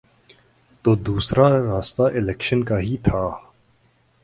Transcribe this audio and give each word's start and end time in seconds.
تو 0.85 0.95
دوسرا 0.95 1.49
راستہ 1.49 2.03
الیکشن 2.03 2.63
کا 2.63 2.79
ہی 2.79 2.97
تھا۔ 2.97 3.23